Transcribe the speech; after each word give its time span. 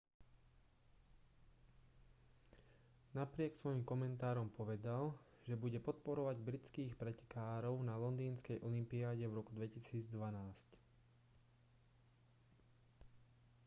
napriek 3.17 3.53
svojim 3.57 3.81
komentárom 3.91 4.49
povedal 4.59 5.05
že 5.47 5.53
bude 5.63 5.77
podporovať 5.87 6.37
britských 6.47 6.93
pretekárov 7.01 7.75
na 7.89 7.93
londýnskej 8.03 8.57
olympiáde 8.67 9.25
v 9.29 9.37
roku 9.45 9.51
2012 9.53 10.09